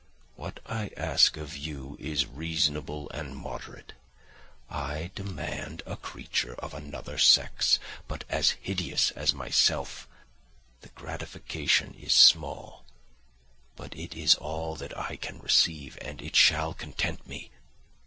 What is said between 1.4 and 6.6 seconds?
you is reasonable and moderate; I demand a creature